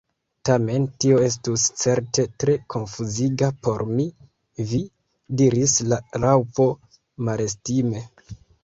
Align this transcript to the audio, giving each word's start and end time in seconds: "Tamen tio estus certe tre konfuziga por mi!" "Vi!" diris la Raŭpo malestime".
"Tamen 0.47 0.85
tio 1.03 1.19
estus 1.25 1.65
certe 1.81 2.25
tre 2.43 2.55
konfuziga 2.75 3.51
por 3.69 3.85
mi!" 3.93 4.09
"Vi!" 4.73 4.83
diris 5.43 5.79
la 5.95 6.05
Raŭpo 6.27 6.71
malestime". 7.31 8.05